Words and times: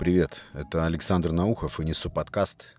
Привет, 0.00 0.40
это 0.54 0.86
Александр 0.86 1.30
Наухов 1.30 1.78
и 1.78 1.84
несу 1.84 2.08
подкаст. 2.08 2.78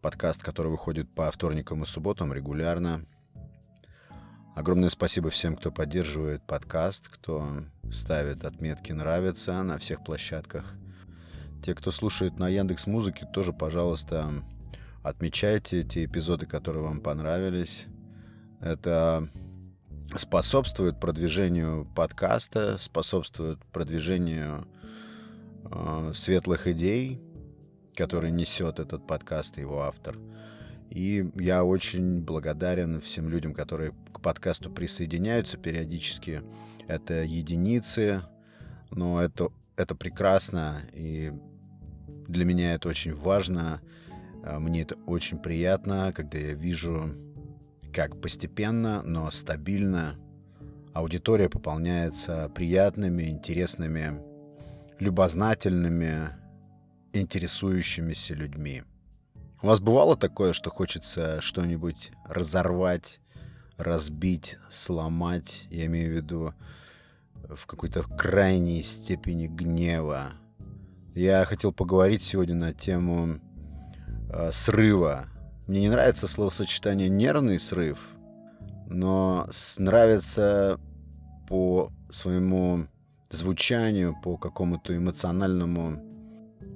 Подкаст, 0.00 0.44
который 0.44 0.70
выходит 0.70 1.12
по 1.12 1.28
вторникам 1.32 1.82
и 1.82 1.84
субботам 1.84 2.32
регулярно. 2.32 3.04
Огромное 4.54 4.88
спасибо 4.88 5.30
всем, 5.30 5.56
кто 5.56 5.72
поддерживает 5.72 6.46
подкаст, 6.46 7.08
кто 7.08 7.64
ставит 7.90 8.44
отметки 8.44 8.92
«нравится» 8.92 9.60
на 9.64 9.78
всех 9.78 10.04
площадках. 10.04 10.74
Те, 11.60 11.74
кто 11.74 11.90
слушает 11.90 12.38
на 12.38 12.48
Яндекс 12.48 12.86
Музыке, 12.86 13.26
тоже, 13.34 13.52
пожалуйста, 13.52 14.30
отмечайте 15.02 15.82
те 15.82 16.04
эпизоды, 16.04 16.46
которые 16.46 16.84
вам 16.84 17.00
понравились. 17.00 17.86
Это 18.60 19.28
способствует 20.16 21.00
продвижению 21.00 21.84
подкаста, 21.96 22.78
способствует 22.78 23.58
продвижению 23.72 24.68
э, 25.70 26.12
светлых 26.14 26.66
идей, 26.66 27.20
которые 27.94 28.30
несет 28.30 28.78
этот 28.78 29.06
подкаст 29.06 29.58
и 29.58 29.62
его 29.62 29.82
автор. 29.82 30.18
И 30.90 31.28
я 31.36 31.64
очень 31.64 32.22
благодарен 32.22 33.00
всем 33.00 33.28
людям, 33.28 33.54
которые 33.54 33.92
к 34.12 34.20
подкасту 34.20 34.70
присоединяются 34.70 35.56
периодически. 35.56 36.42
Это 36.86 37.22
единицы, 37.24 38.22
но 38.90 39.20
это, 39.20 39.48
это 39.76 39.94
прекрасно, 39.94 40.82
и 40.92 41.32
для 42.28 42.44
меня 42.44 42.74
это 42.74 42.88
очень 42.88 43.14
важно. 43.14 43.80
А, 44.44 44.60
мне 44.60 44.82
это 44.82 44.96
очень 45.06 45.38
приятно, 45.38 46.12
когда 46.14 46.38
я 46.38 46.54
вижу, 46.54 47.14
как 47.92 48.20
постепенно, 48.20 49.02
но 49.02 49.30
стабильно 49.30 50.16
аудитория 50.92 51.48
пополняется 51.48 52.50
приятными, 52.54 53.24
интересными 53.24 54.20
любознательными, 55.04 56.30
интересующимися 57.12 58.34
людьми. 58.34 58.82
У 59.62 59.66
вас 59.66 59.80
бывало 59.80 60.16
такое, 60.16 60.52
что 60.52 60.70
хочется 60.70 61.40
что-нибудь 61.40 62.10
разорвать, 62.28 63.20
разбить, 63.76 64.58
сломать, 64.70 65.66
я 65.70 65.86
имею 65.86 66.10
в 66.10 66.16
виду 66.16 66.54
в 67.48 67.66
какой-то 67.66 68.02
крайней 68.02 68.82
степени 68.82 69.46
гнева. 69.46 70.32
Я 71.14 71.44
хотел 71.44 71.72
поговорить 71.72 72.22
сегодня 72.22 72.54
на 72.54 72.72
тему 72.72 73.40
э, 74.32 74.50
срыва. 74.52 75.28
Мне 75.66 75.80
не 75.80 75.88
нравится 75.88 76.26
словосочетание 76.26 77.08
«нервный 77.08 77.60
срыв», 77.60 77.98
но 78.86 79.48
нравится 79.78 80.80
по 81.48 81.92
своему 82.10 82.86
звучанию, 83.34 84.14
по 84.22 84.36
какому-то 84.36 84.96
эмоциональному 84.96 86.00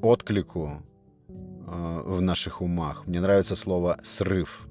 отклику 0.03 0.83
э, 1.29 2.03
в 2.05 2.21
наших 2.21 2.61
умах. 2.61 3.07
Мне 3.07 3.21
нравится 3.21 3.57
слово 3.57 3.99
«срыв». 4.03 4.69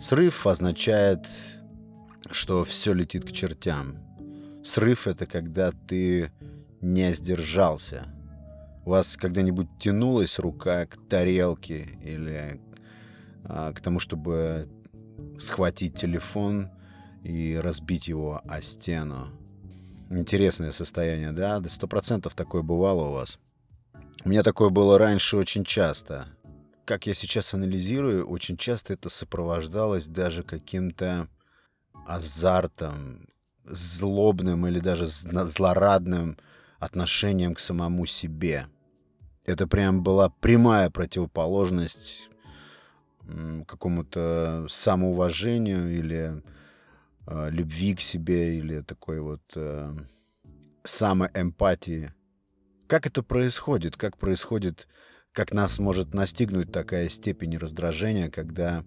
Срыв 0.00 0.46
означает, 0.46 1.26
что 2.30 2.64
все 2.64 2.92
летит 2.92 3.24
к 3.24 3.32
чертям. 3.32 3.96
Срыв— 4.64 5.06
это 5.08 5.26
когда 5.26 5.72
ты 5.72 6.30
не 6.80 7.12
сдержался. 7.12 8.06
У 8.84 8.90
вас 8.90 9.16
когда-нибудь 9.16 9.68
тянулась 9.78 10.38
рука 10.38 10.86
к 10.86 10.96
тарелке 11.08 11.98
или 12.02 12.60
а, 13.44 13.72
к 13.72 13.80
тому, 13.80 13.98
чтобы 13.98 14.68
схватить 15.38 15.94
телефон 15.94 16.70
и 17.22 17.58
разбить 17.60 18.08
его 18.08 18.40
о 18.46 18.62
стену? 18.62 19.28
Интересное 20.10 20.72
состояние, 20.72 21.32
да? 21.32 21.60
Да 21.60 21.68
сто 21.68 21.86
процентов 21.86 22.34
такое 22.34 22.62
бывало 22.62 23.08
у 23.08 23.12
вас. 23.12 23.38
У 24.24 24.28
меня 24.30 24.42
такое 24.42 24.70
было 24.70 24.98
раньше 24.98 25.36
очень 25.36 25.64
часто. 25.64 26.28
Как 26.84 27.06
я 27.06 27.14
сейчас 27.14 27.52
анализирую, 27.52 28.26
очень 28.26 28.56
часто 28.56 28.94
это 28.94 29.10
сопровождалось 29.10 30.06
даже 30.06 30.42
каким-то 30.42 31.28
азартом, 32.06 33.28
злобным 33.64 34.66
или 34.66 34.80
даже 34.80 35.06
злорадным 35.06 36.38
отношением 36.78 37.54
к 37.54 37.60
самому 37.60 38.06
себе. 38.06 38.68
Это 39.44 39.66
прям 39.66 40.02
была 40.02 40.30
прямая 40.30 40.90
противоположность 40.90 42.30
какому-то 43.66 44.66
самоуважению 44.68 45.92
или 45.92 46.42
э, 47.28 47.50
любви 47.50 47.94
к 47.94 48.00
себе 48.00 48.58
или 48.58 48.80
такой 48.80 49.20
вот 49.20 49.42
э, 49.54 49.94
самоэмпатии. 50.84 52.12
Как 52.86 53.06
это 53.06 53.22
происходит? 53.22 53.96
Как 53.96 54.16
происходит, 54.16 54.88
как 55.32 55.52
нас 55.52 55.78
может 55.78 56.14
настигнуть 56.14 56.72
такая 56.72 57.08
степень 57.08 57.58
раздражения, 57.58 58.30
когда 58.30 58.84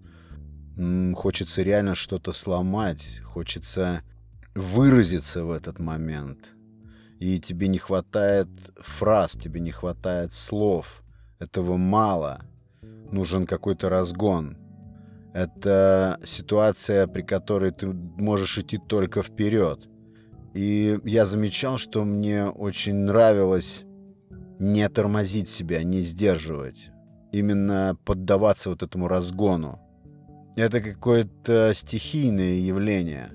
м, 0.77 1.13
хочется 1.15 1.61
реально 1.61 1.95
что-то 1.95 2.33
сломать, 2.33 3.21
хочется 3.23 4.01
выразиться 4.55 5.45
в 5.45 5.51
этот 5.51 5.79
момент. 5.79 6.53
И 7.19 7.39
тебе 7.39 7.67
не 7.67 7.77
хватает 7.77 8.49
фраз, 8.77 9.33
тебе 9.33 9.59
не 9.59 9.71
хватает 9.71 10.33
слов. 10.33 11.03
Этого 11.39 11.77
мало. 11.77 12.41
Нужен 13.11 13.45
какой-то 13.45 13.89
разгон. 13.89 14.57
Это 15.33 16.19
ситуация, 16.25 17.07
при 17.07 17.21
которой 17.21 17.71
ты 17.71 17.87
можешь 17.87 18.57
идти 18.57 18.77
только 18.77 19.23
вперед. 19.23 19.87
И 20.53 20.99
я 21.05 21.25
замечал, 21.25 21.77
что 21.77 22.03
мне 22.03 22.45
очень 22.45 22.95
нравилось 22.95 23.83
не 24.59 24.87
тормозить 24.89 25.49
себя, 25.49 25.83
не 25.83 26.01
сдерживать. 26.01 26.91
Именно 27.31 27.97
поддаваться 28.03 28.69
вот 28.69 28.83
этому 28.83 29.07
разгону. 29.07 29.79
Это 30.57 30.81
какое-то 30.81 31.71
стихийное 31.73 32.55
явление. 32.55 33.31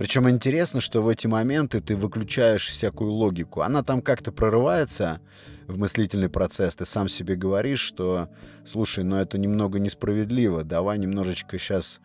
Причем 0.00 0.30
интересно, 0.30 0.80
что 0.80 1.02
в 1.02 1.08
эти 1.08 1.26
моменты 1.26 1.82
ты 1.82 1.94
выключаешь 1.94 2.66
всякую 2.68 3.10
логику. 3.10 3.60
Она 3.60 3.82
там 3.82 4.00
как-то 4.00 4.32
прорывается 4.32 5.20
в 5.66 5.78
мыслительный 5.78 6.30
процесс. 6.30 6.74
Ты 6.74 6.86
сам 6.86 7.06
себе 7.06 7.36
говоришь, 7.36 7.80
что, 7.80 8.30
слушай, 8.64 9.04
ну 9.04 9.16
это 9.16 9.36
немного 9.36 9.78
несправедливо. 9.78 10.64
Давай 10.64 10.96
немножечко 10.96 11.58
сейчас 11.58 12.00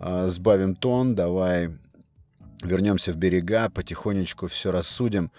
э, 0.00 0.28
сбавим 0.28 0.74
тон, 0.74 1.14
давай 1.14 1.76
вернемся 2.62 3.12
в 3.12 3.16
берега, 3.16 3.68
потихонечку 3.68 4.46
все 4.46 4.72
рассудим. 4.72 5.30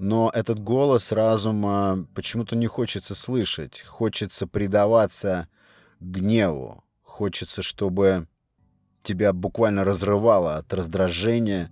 Но 0.00 0.32
этот 0.34 0.58
голос 0.58 1.12
разума 1.12 2.08
почему-то 2.16 2.56
не 2.56 2.66
хочется 2.66 3.14
слышать. 3.14 3.82
Хочется 3.82 4.48
предаваться 4.48 5.46
гневу. 6.00 6.82
Хочется, 7.04 7.62
чтобы 7.62 8.26
тебя 9.02 9.32
буквально 9.32 9.84
разрывало 9.84 10.56
от 10.56 10.72
раздражения, 10.72 11.70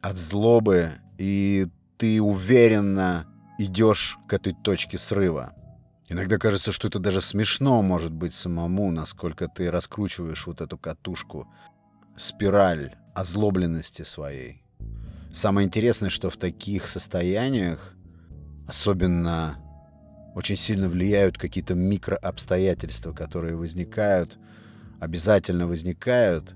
от 0.00 0.16
злобы, 0.16 0.92
и 1.18 1.66
ты 1.96 2.20
уверенно 2.20 3.26
идешь 3.58 4.18
к 4.28 4.32
этой 4.32 4.54
точке 4.54 4.98
срыва. 4.98 5.52
Иногда 6.08 6.38
кажется, 6.38 6.72
что 6.72 6.88
это 6.88 6.98
даже 6.98 7.20
смешно 7.20 7.82
может 7.82 8.12
быть 8.12 8.34
самому, 8.34 8.90
насколько 8.90 9.48
ты 9.48 9.70
раскручиваешь 9.70 10.46
вот 10.46 10.60
эту 10.60 10.76
катушку, 10.76 11.48
спираль 12.16 12.94
озлобленности 13.14 14.02
своей. 14.02 14.62
Самое 15.32 15.66
интересное, 15.66 16.10
что 16.10 16.28
в 16.28 16.36
таких 16.36 16.88
состояниях 16.88 17.94
особенно 18.66 19.58
очень 20.34 20.56
сильно 20.56 20.88
влияют 20.88 21.38
какие-то 21.38 21.74
микрообстоятельства, 21.74 23.12
которые 23.12 23.56
возникают– 23.56 24.38
обязательно 25.02 25.66
возникают 25.66 26.54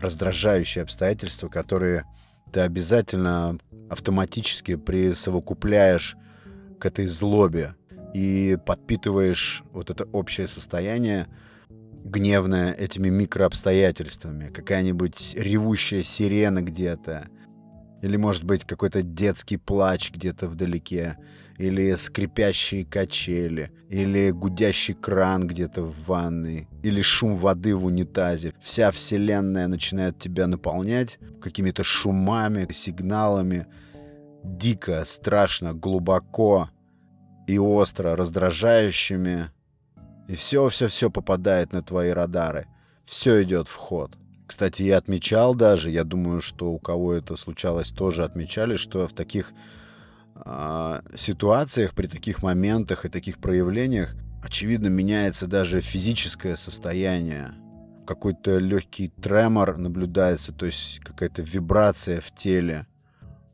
раздражающие 0.00 0.82
обстоятельства, 0.82 1.48
которые 1.48 2.06
ты 2.50 2.60
обязательно 2.60 3.58
автоматически 3.90 4.76
присовокупляешь 4.76 6.16
к 6.80 6.86
этой 6.86 7.06
злобе 7.06 7.74
и 8.14 8.56
подпитываешь 8.64 9.62
вот 9.72 9.90
это 9.90 10.04
общее 10.04 10.48
состояние 10.48 11.28
гневное 12.02 12.72
этими 12.72 13.10
микрообстоятельствами. 13.10 14.48
Какая-нибудь 14.48 15.34
ревущая 15.36 16.02
сирена 16.02 16.62
где-то, 16.62 17.28
или, 18.02 18.16
может 18.16 18.44
быть, 18.44 18.64
какой-то 18.64 19.02
детский 19.02 19.56
плач 19.56 20.10
где-то 20.10 20.48
вдалеке, 20.48 21.16
или 21.56 21.94
скрипящие 21.94 22.84
качели, 22.84 23.70
или 23.88 24.30
гудящий 24.30 24.94
кран 24.94 25.46
где-то 25.46 25.82
в 25.82 26.06
ванной, 26.06 26.68
или 26.82 27.00
шум 27.00 27.36
воды 27.36 27.76
в 27.76 27.86
унитазе. 27.86 28.54
Вся 28.60 28.90
вселенная 28.90 29.68
начинает 29.68 30.18
тебя 30.18 30.48
наполнять 30.48 31.18
какими-то 31.40 31.84
шумами, 31.84 32.66
сигналами, 32.72 33.66
дико, 34.42 35.04
страшно, 35.04 35.72
глубоко 35.72 36.70
и 37.46 37.58
остро 37.58 38.16
раздражающими. 38.16 39.50
И 40.26 40.34
все-все-все 40.34 41.08
попадает 41.10 41.72
на 41.72 41.82
твои 41.82 42.10
радары. 42.10 42.66
Все 43.04 43.42
идет 43.44 43.68
в 43.68 43.76
ход. 43.76 44.16
Кстати, 44.52 44.82
я 44.82 44.98
отмечал 44.98 45.54
даже, 45.54 45.88
я 45.88 46.04
думаю, 46.04 46.42
что 46.42 46.72
у 46.72 46.78
кого 46.78 47.14
это 47.14 47.36
случалось, 47.36 47.88
тоже 47.88 48.22
отмечали, 48.22 48.76
что 48.76 49.08
в 49.08 49.14
таких 49.14 49.54
э, 50.34 51.00
ситуациях, 51.16 51.94
при 51.94 52.06
таких 52.06 52.42
моментах 52.42 53.06
и 53.06 53.08
таких 53.08 53.38
проявлениях, 53.38 54.14
очевидно, 54.44 54.88
меняется 54.88 55.46
даже 55.46 55.80
физическое 55.80 56.56
состояние. 56.56 57.54
Какой-то 58.06 58.58
легкий 58.58 59.08
тремор 59.08 59.78
наблюдается, 59.78 60.52
то 60.52 60.66
есть 60.66 61.00
какая-то 61.02 61.40
вибрация 61.40 62.20
в 62.20 62.30
теле. 62.34 62.86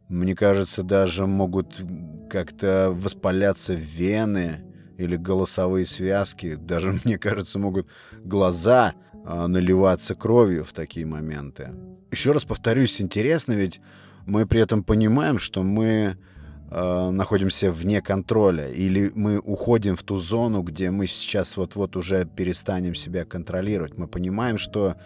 Мне 0.09 0.35
кажется, 0.35 0.83
даже 0.83 1.29
могут 1.29 1.81
как-то 2.29 2.91
воспаляться 2.91 3.73
вены 3.73 4.65
или 4.97 5.15
голосовые 5.15 5.87
связки. 5.87 6.57
Даже, 6.57 6.99
мне 7.05 7.19
кажется, 7.19 7.61
могут 7.61 7.87
глаза 8.25 8.95
наливаться 9.25 10.15
кровью 10.15 10.65
в 10.65 10.73
такие 10.73 11.07
моменты. 11.07 11.71
Еще 12.11 12.33
раз 12.33 12.45
повторюсь, 12.45 13.01
интересно, 13.01 13.53
ведь 13.53 13.81
мы 14.27 14.47
при 14.47 14.61
этом 14.61 14.83
понимаем, 14.85 15.39
что 15.39 15.63
мы 15.63 16.17
э, 16.71 17.11
находимся 17.11 17.73
вне 17.73 18.03
контроля, 18.03 18.69
или 18.69 19.11
мы 19.15 19.39
уходим 19.39 19.97
в 19.97 20.03
ту 20.03 20.19
зону, 20.19 20.63
где 20.63 20.91
мы 20.91 21.07
сейчас 21.07 21.57
вот-вот 21.57 21.97
уже 21.97 22.27
перестанем 22.27 22.95
себя 22.95 23.25
контролировать. 23.25 23.97
Мы 23.97 24.07
понимаем, 24.07 24.59
что 24.59 24.97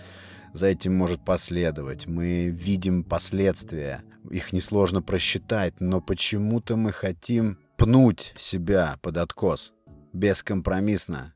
за 0.52 0.66
этим 0.66 0.96
может 0.96 1.24
последовать. 1.24 2.06
Мы 2.06 2.48
видим 2.48 3.04
последствия. 3.04 4.02
Их 4.30 4.52
несложно 4.52 5.02
просчитать, 5.02 5.80
но 5.80 6.00
почему-то 6.00 6.76
мы 6.76 6.92
хотим 6.92 7.58
пнуть 7.76 8.34
себя 8.36 8.98
под 9.02 9.16
откос. 9.16 9.72
Бескомпромиссно. 10.12 11.32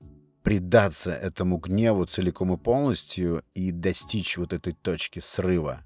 Предаться 0.46 1.10
этому 1.10 1.58
гневу 1.58 2.04
целиком 2.06 2.54
и 2.54 2.56
полностью 2.56 3.43
и 3.54 3.72
достичь 3.72 4.38
вот 4.38 4.52
этой 4.52 4.75
точки 4.75 5.19
срыва 5.19 5.82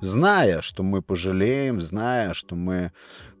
зная, 0.00 0.60
что 0.60 0.82
мы 0.82 1.02
пожалеем, 1.02 1.80
зная, 1.80 2.34
что 2.34 2.54
мы 2.54 2.92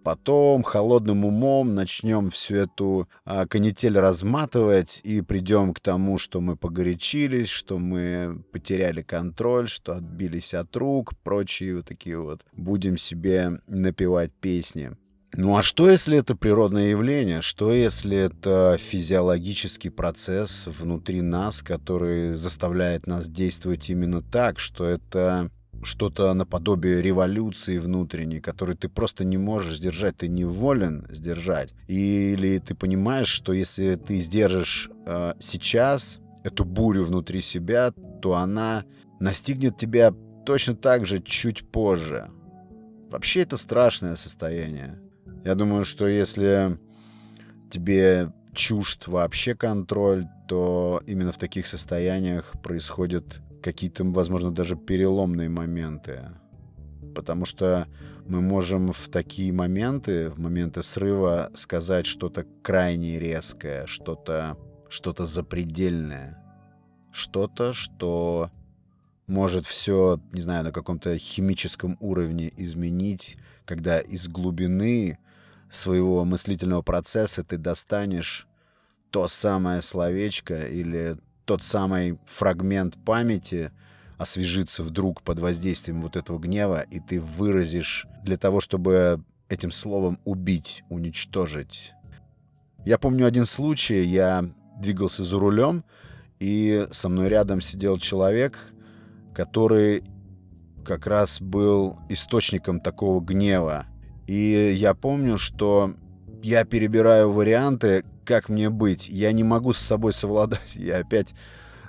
потом 0.02 0.62
холодным 0.62 1.24
умом 1.24 1.74
начнем 1.74 2.30
всю 2.30 2.56
эту 2.56 3.08
а, 3.24 3.46
канитель 3.46 3.98
разматывать 3.98 5.00
и 5.04 5.20
придем 5.20 5.74
к 5.74 5.80
тому, 5.80 6.18
что 6.18 6.40
мы 6.40 6.56
погорячились, 6.56 7.48
что 7.48 7.78
мы 7.78 8.42
потеряли 8.52 9.02
контроль, 9.02 9.68
что 9.68 9.94
отбились 9.94 10.54
от 10.54 10.74
рук, 10.76 11.14
прочие 11.22 11.76
вот 11.76 11.86
такие 11.86 12.18
вот. 12.18 12.44
Будем 12.52 12.96
себе 12.96 13.60
напевать 13.66 14.32
песни. 14.32 14.96
Ну 15.34 15.56
а 15.56 15.62
что, 15.62 15.90
если 15.90 16.18
это 16.18 16.34
природное 16.34 16.88
явление? 16.88 17.42
Что, 17.42 17.72
если 17.72 18.16
это 18.16 18.76
физиологический 18.78 19.90
процесс 19.90 20.66
внутри 20.66 21.20
нас, 21.20 21.62
который 21.62 22.34
заставляет 22.34 23.06
нас 23.06 23.28
действовать 23.28 23.90
именно 23.90 24.22
так, 24.22 24.58
что 24.58 24.84
это 24.84 25.50
что-то 25.82 26.32
наподобие 26.34 27.02
революции 27.02 27.78
внутренней, 27.78 28.40
которую 28.40 28.76
ты 28.76 28.88
просто 28.88 29.24
не 29.24 29.36
можешь 29.36 29.76
сдержать, 29.76 30.16
ты 30.16 30.28
не 30.28 30.44
волен 30.44 31.06
сдержать. 31.10 31.70
Или 31.86 32.58
ты 32.58 32.74
понимаешь, 32.74 33.28
что 33.28 33.52
если 33.52 33.94
ты 33.94 34.16
сдержишь 34.16 34.90
э, 35.06 35.34
сейчас 35.38 36.20
эту 36.42 36.64
бурю 36.64 37.04
внутри 37.04 37.42
себя, 37.42 37.92
то 38.22 38.34
она 38.34 38.84
настигнет 39.20 39.76
тебя 39.76 40.12
точно 40.44 40.74
так 40.74 41.06
же 41.06 41.20
чуть 41.20 41.70
позже. 41.70 42.30
Вообще 43.10 43.42
это 43.42 43.56
страшное 43.56 44.16
состояние. 44.16 44.98
Я 45.44 45.54
думаю, 45.54 45.84
что 45.84 46.06
если 46.06 46.78
тебе 47.70 48.32
чужд 48.52 49.06
вообще 49.06 49.54
контроль, 49.54 50.26
то 50.48 51.02
именно 51.06 51.32
в 51.32 51.38
таких 51.38 51.66
состояниях 51.66 52.52
происходит 52.62 53.40
какие-то, 53.62 54.04
возможно, 54.04 54.50
даже 54.50 54.76
переломные 54.76 55.48
моменты. 55.48 56.30
Потому 57.14 57.44
что 57.44 57.86
мы 58.26 58.40
можем 58.40 58.92
в 58.92 59.08
такие 59.08 59.52
моменты, 59.52 60.30
в 60.30 60.38
моменты 60.38 60.82
срыва 60.82 61.50
сказать 61.54 62.06
что-то 62.06 62.44
крайне 62.62 63.18
резкое, 63.18 63.86
что-то 63.86 64.56
что 64.88 65.14
запредельное. 65.24 66.42
Что-то, 67.12 67.72
что 67.72 68.50
может 69.26 69.66
все, 69.66 70.20
не 70.32 70.40
знаю, 70.40 70.64
на 70.64 70.72
каком-то 70.72 71.16
химическом 71.18 71.96
уровне 72.00 72.50
изменить, 72.56 73.36
когда 73.64 74.00
из 74.00 74.28
глубины 74.28 75.18
своего 75.70 76.24
мыслительного 76.24 76.82
процесса 76.82 77.44
ты 77.44 77.56
достанешь 77.56 78.46
то 79.10 79.28
самое 79.28 79.82
словечко 79.82 80.66
или 80.66 81.16
тот 81.44 81.62
самый 81.62 82.18
фрагмент 82.26 82.96
памяти 83.04 83.72
освежится 84.18 84.82
вдруг 84.82 85.22
под 85.22 85.38
воздействием 85.38 86.02
вот 86.02 86.16
этого 86.16 86.38
гнева, 86.38 86.82
и 86.82 87.00
ты 87.00 87.20
выразишь 87.20 88.06
для 88.24 88.36
того, 88.36 88.60
чтобы 88.60 89.22
этим 89.48 89.70
словом 89.70 90.18
убить, 90.24 90.84
уничтожить. 90.88 91.94
Я 92.84 92.98
помню 92.98 93.26
один 93.26 93.46
случай, 93.46 94.02
я 94.02 94.50
двигался 94.78 95.24
за 95.24 95.38
рулем, 95.38 95.84
и 96.38 96.86
со 96.90 97.08
мной 97.08 97.28
рядом 97.28 97.60
сидел 97.60 97.98
человек, 97.98 98.72
который 99.34 100.02
как 100.84 101.06
раз 101.06 101.40
был 101.40 101.98
источником 102.08 102.80
такого 102.80 103.20
гнева. 103.20 103.86
И 104.28 104.74
я 104.76 104.92
помню, 104.92 105.38
что 105.38 105.94
я 106.42 106.64
перебираю 106.64 107.32
варианты, 107.32 108.04
как 108.26 108.50
мне 108.50 108.68
быть. 108.68 109.08
Я 109.08 109.32
не 109.32 109.42
могу 109.42 109.72
с 109.72 109.78
собой 109.78 110.12
совладать. 110.12 110.60
Я 110.76 110.98
опять 110.98 111.34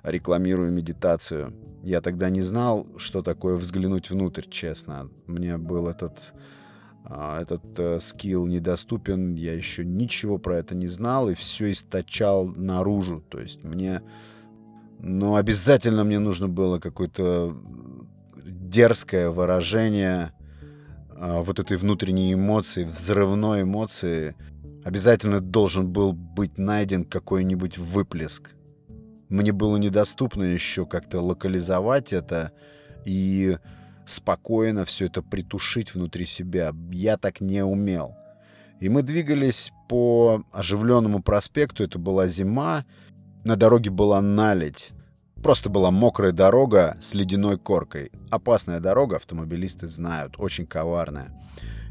рекламирую 0.04 0.72
медитацию. 0.72 1.54
Я 1.84 2.00
тогда 2.00 2.30
не 2.30 2.42
знал, 2.42 2.88
что 2.98 3.22
такое 3.22 3.56
взглянуть 3.56 4.10
внутрь, 4.10 4.46
честно. 4.50 5.10
Мне 5.28 5.58
был 5.58 5.90
этот 5.90 6.34
а, 7.04 7.42
этот 7.42 7.78
э, 7.78 8.00
скилл 8.00 8.46
недоступен, 8.46 9.34
я 9.34 9.54
еще 9.54 9.84
ничего 9.84 10.38
про 10.38 10.58
это 10.58 10.76
не 10.76 10.88
знал 10.88 11.30
и 11.30 11.34
все 11.34 11.72
источал 11.72 12.46
наружу. 12.48 13.22
То 13.30 13.40
есть 13.40 13.64
мне... 13.66 14.02
Но 15.00 15.36
обязательно 15.36 16.04
мне 16.06 16.20
нужно 16.20 16.48
было 16.48 16.80
какое-то 16.80 17.58
дерзкое 18.46 19.30
выражение 19.30 20.32
вот 21.20 21.60
этой 21.60 21.78
внутренней 21.78 22.34
эмоции, 22.34 22.86
взрывной 22.86 23.64
эмоции, 23.64 24.36
обязательно 24.86 25.42
должен 25.42 25.92
был 25.92 26.14
быть 26.14 26.58
найден 26.58 27.04
какой-нибудь 27.04 27.78
выплеск. 27.78 28.52
Мне 29.28 29.52
было 29.52 29.78
недоступно 29.78 30.44
еще 30.44 30.86
как-то 30.86 31.22
локализовать 31.22 32.14
это 32.14 32.52
и 33.06 33.58
спокойно 34.06 34.86
все 34.86 35.06
это 35.06 35.22
притушить 35.22 35.94
внутри 35.94 36.26
себя. 36.26 36.74
Я 36.92 37.18
так 37.18 37.42
не 37.42 37.64
умел. 37.64 38.16
И 38.80 38.88
мы 38.88 39.04
двигались 39.04 39.72
по 39.90 40.44
оживленному 40.52 41.22
проспекту. 41.22 41.84
Это 41.84 42.00
была 42.00 42.28
зима. 42.28 42.86
На 43.44 43.56
дороге 43.56 43.90
была 43.90 44.22
наледь. 44.22 44.94
Просто 45.44 45.70
была 45.70 45.90
мокрая 45.90 46.32
дорога 46.32 46.98
с 47.00 47.14
ледяной 47.14 47.58
коркой. 47.58 48.12
Опасная 48.30 48.80
дорога, 48.80 49.16
автомобилисты 49.16 49.88
знают, 49.88 50.36
очень 50.38 50.68
коварная. 50.68 51.32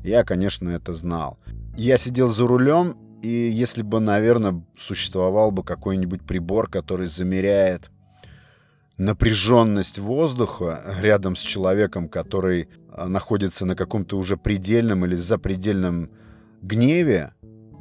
Я, 0.04 0.22
конечно, 0.24 0.68
это 0.68 0.92
знал. 0.92 1.38
Я 1.76 1.96
сидел 1.96 2.28
за 2.28 2.46
рулем, 2.46 2.96
и 3.22 3.28
если 3.28 3.82
бы, 3.82 4.00
наверное, 4.00 4.62
существовал 4.76 5.50
бы 5.50 5.64
какой-нибудь 5.64 6.22
прибор, 6.22 6.68
который 6.68 7.08
замеряет 7.08 7.90
напряженность 8.98 9.98
воздуха 9.98 10.96
рядом 11.00 11.34
с 11.34 11.40
человеком, 11.40 12.08
который 12.08 12.68
а, 12.92 13.08
находится 13.08 13.64
на 13.64 13.76
каком-то 13.76 14.18
уже 14.18 14.36
предельном 14.36 15.04
или 15.06 15.14
запредельном 15.14 16.10
гневе, 16.62 17.32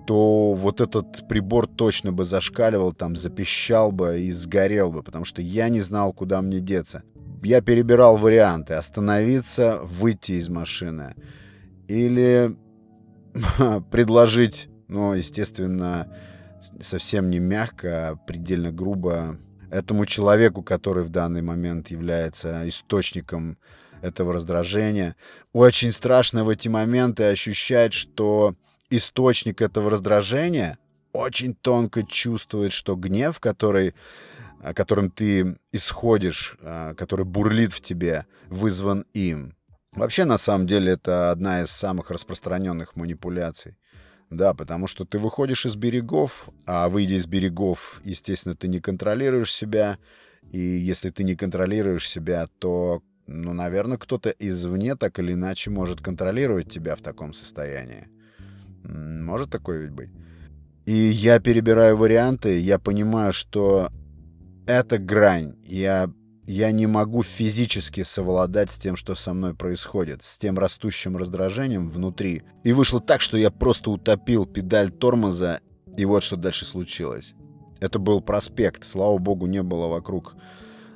то 0.07 0.53
вот 0.53 0.79
этот 0.79 1.27
прибор 1.27 1.67
точно 1.67 2.13
бы 2.13 2.23
зашкаливал, 2.23 2.93
там 2.93 3.17
запищал 3.17 3.91
бы 3.91 4.21
и 4.21 4.31
сгорел 4.31 4.89
бы, 4.89 5.03
потому 5.03 5.25
что 5.25 5.41
я 5.41 5.67
не 5.67 5.81
знал, 5.81 6.13
куда 6.13 6.41
мне 6.41 6.61
деться. 6.61 7.03
Я 7.43 7.59
перебирал 7.59 8.17
варианты. 8.17 8.75
Остановиться, 8.75 9.79
выйти 9.83 10.33
из 10.33 10.47
машины. 10.47 11.13
Или 11.89 12.55
предложить, 13.91 14.69
ну, 14.87 15.13
естественно, 15.13 16.07
совсем 16.79 17.29
не 17.29 17.39
мягко, 17.39 18.09
а 18.09 18.15
предельно 18.15 18.71
грубо 18.71 19.37
этому 19.69 20.05
человеку, 20.05 20.63
который 20.63 21.03
в 21.03 21.09
данный 21.09 21.41
момент 21.41 21.89
является 21.89 22.67
источником 22.69 23.57
этого 24.01 24.31
раздражения. 24.31 25.17
Очень 25.51 25.91
страшно 25.91 26.45
в 26.45 26.49
эти 26.49 26.69
моменты 26.69 27.25
ощущать, 27.25 27.91
что 27.91 28.55
источник 28.89 29.61
этого 29.61 29.89
раздражения 29.89 30.77
очень 31.13 31.55
тонко 31.55 32.03
чувствует, 32.03 32.71
что 32.71 32.95
гнев, 32.95 33.39
который, 33.39 33.95
которым 34.75 35.09
ты 35.09 35.57
исходишь, 35.71 36.57
а, 36.61 36.93
который 36.93 37.25
бурлит 37.25 37.73
в 37.73 37.81
тебе, 37.81 38.25
вызван 38.47 39.05
им. 39.13 39.55
Вообще, 39.93 40.25
на 40.25 40.37
самом 40.37 40.67
деле, 40.67 40.91
это 40.93 41.31
одна 41.31 41.63
из 41.63 41.71
самых 41.71 42.11
распространенных 42.11 42.95
манипуляций. 42.95 43.77
Да, 44.29 44.53
потому 44.53 44.87
что 44.87 45.05
ты 45.05 45.19
выходишь 45.19 45.65
из 45.65 45.75
берегов, 45.75 46.49
а 46.65 46.89
выйдя 46.89 47.15
из 47.15 47.25
берегов, 47.25 48.01
естественно, 48.03 48.55
ты 48.55 48.67
не 48.67 48.79
контролируешь 48.81 49.53
себя. 49.53 49.97
И 50.51 50.59
если 50.59 51.09
ты 51.09 51.23
не 51.23 51.35
контролируешь 51.35 52.07
себя, 52.07 52.47
то, 52.59 53.01
ну, 53.25 53.53
наверное, 53.53 53.97
кто-то 53.97 54.29
извне 54.29 54.95
так 54.95 55.17
или 55.19 55.31
иначе 55.31 55.71
может 55.71 56.01
контролировать 56.01 56.69
тебя 56.69 56.95
в 56.95 57.01
таком 57.01 57.33
состоянии. 57.33 58.09
Может 58.87 59.49
такое 59.49 59.81
ведь 59.81 59.91
быть? 59.91 60.09
И 60.85 60.93
я 60.93 61.39
перебираю 61.39 61.97
варианты, 61.97 62.59
я 62.59 62.79
понимаю, 62.79 63.33
что 63.33 63.91
это 64.65 64.97
грань. 64.97 65.55
Я, 65.65 66.09
я 66.45 66.71
не 66.71 66.87
могу 66.87 67.23
физически 67.23 68.03
совладать 68.03 68.71
с 68.71 68.77
тем, 68.77 68.95
что 68.95 69.15
со 69.15 69.33
мной 69.33 69.53
происходит, 69.53 70.23
с 70.23 70.37
тем 70.37 70.57
растущим 70.57 71.17
раздражением 71.17 71.89
внутри. 71.89 72.43
И 72.63 72.71
вышло 72.71 73.01
так, 73.01 73.19
что 73.19 73.37
я 73.37 73.51
просто 73.51 73.91
утопил 73.91 74.45
педаль 74.45 74.89
тормоза, 74.89 75.59
и 75.97 76.05
вот 76.05 76.23
что 76.23 76.37
дальше 76.37 76.65
случилось. 76.65 77.33
Это 77.79 77.99
был 77.99 78.21
проспект, 78.21 78.85
слава 78.85 79.17
богу, 79.17 79.45
не 79.45 79.63
было 79.63 79.87
вокруг 79.87 80.35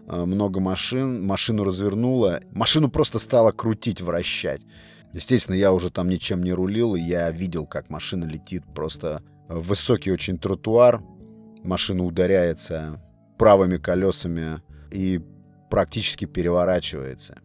э, 0.07 0.25
много 0.25 0.61
машин. 0.61 1.25
Машину 1.25 1.63
развернуло, 1.63 2.39
машину 2.51 2.89
просто 2.89 3.19
стало 3.19 3.51
крутить, 3.51 4.01
вращать. 4.01 4.61
Естественно, 5.13 5.55
я 5.55 5.73
уже 5.73 5.89
там 5.89 6.09
ничем 6.09 6.43
не 6.43 6.53
рулил, 6.53 6.95
и 6.95 7.01
я 7.01 7.29
видел, 7.31 7.65
как 7.65 7.89
машина 7.89 8.25
летит 8.25 8.63
просто 8.73 9.21
в 9.49 9.67
высокий 9.67 10.11
очень 10.11 10.37
тротуар. 10.37 11.01
Машина 11.63 12.05
ударяется 12.05 13.01
правыми 13.37 13.77
колесами 13.77 14.61
и 14.91 15.21
практически 15.69 16.25
переворачивается. 16.25 17.39